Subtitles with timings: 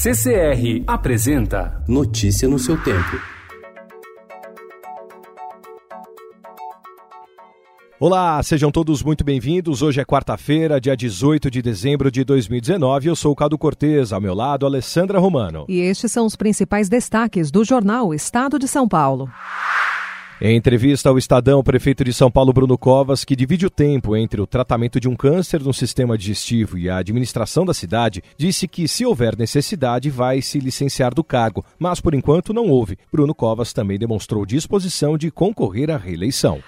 [0.00, 3.20] CCR apresenta Notícia no seu tempo.
[7.98, 9.82] Olá, sejam todos muito bem-vindos.
[9.82, 13.08] Hoje é quarta-feira, dia 18 de dezembro de 2019.
[13.08, 15.66] Eu sou o Cado Cortez, ao meu lado, Alessandra Romano.
[15.68, 19.28] E estes são os principais destaques do jornal Estado de São Paulo.
[20.40, 24.16] Em entrevista ao Estadão, o prefeito de São Paulo, Bruno Covas, que divide o tempo
[24.16, 28.68] entre o tratamento de um câncer no sistema digestivo e a administração da cidade, disse
[28.68, 32.96] que, se houver necessidade, vai se licenciar do cargo, mas por enquanto não houve.
[33.10, 36.62] Bruno Covas também demonstrou disposição de concorrer à reeleição.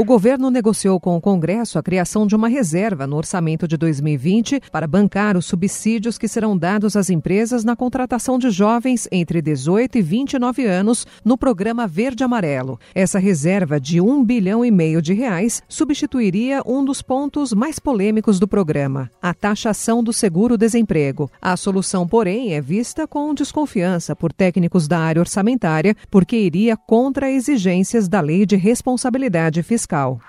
[0.00, 4.58] O governo negociou com o Congresso a criação de uma reserva no orçamento de 2020
[4.72, 9.98] para bancar os subsídios que serão dados às empresas na contratação de jovens entre 18
[9.98, 12.80] e 29 anos no programa Verde Amarelo.
[12.94, 18.40] Essa reserva de um bilhão e meio de reais substituiria um dos pontos mais polêmicos
[18.40, 21.30] do programa, a taxação do seguro-desemprego.
[21.42, 27.30] A solução, porém, é vista com desconfiança por técnicos da área orçamentária, porque iria contra
[27.30, 30.20] exigências da Lei de Responsabilidade Fiscal fiscal.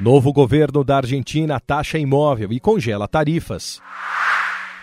[0.00, 3.80] Novo governo da Argentina taxa imóvel e congela tarifas.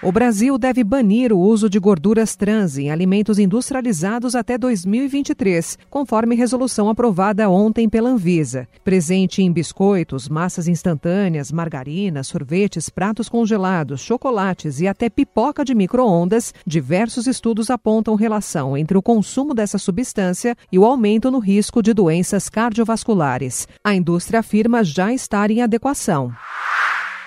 [0.06, 6.36] O Brasil deve banir o uso de gorduras trans em alimentos industrializados até 2023, conforme
[6.36, 8.68] resolução aprovada ontem pela Anvisa.
[8.84, 16.54] Presente em biscoitos, massas instantâneas, margarinas, sorvetes, pratos congelados, chocolates e até pipoca de micro-ondas,
[16.68, 21.94] diversos estudos apontam relação entre o consumo dessa substância e o aumento no risco de
[21.94, 23.70] doenças cardiovasculares.
[23.82, 26.34] A indústria afirma já estar em adequação.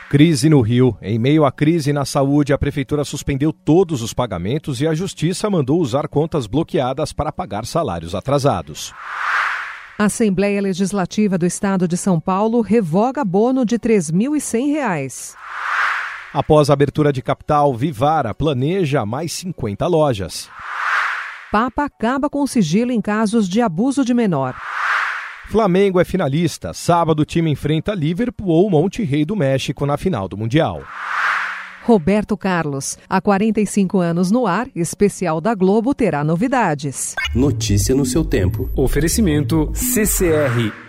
[0.08, 0.96] Crise no Rio.
[1.02, 5.50] Em meio à crise na saúde, a prefeitura suspendeu todos os pagamentos e a justiça
[5.50, 8.94] mandou usar contas bloqueadas para pagar salários atrasados.
[9.98, 15.34] A Assembleia Legislativa do Estado de São Paulo revoga bono de R$ 3.100.
[16.32, 20.48] Após a abertura de capital, Vivara planeja mais 50 lojas.
[21.50, 24.54] Papa acaba com sigilo em casos de abuso de menor.
[25.48, 26.74] Flamengo é finalista.
[26.74, 30.82] Sábado o time enfrenta Liverpool ou Monte Rei do México na final do Mundial.
[31.84, 37.14] Roberto Carlos, há 45 anos no ar, especial da Globo terá novidades.
[37.32, 38.68] Notícia no seu tempo.
[38.74, 40.85] Oferecimento CCR